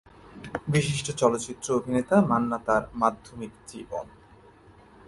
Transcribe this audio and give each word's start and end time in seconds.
বিশিষ্ট 0.67 1.07
চলচ্চিত্র 1.11 1.67
অভিনেতা 1.73 2.15
মান্না 2.21 2.57
তার 2.67 2.83
মাধ্যমিক 2.93 3.51
জীবন। 3.67 4.05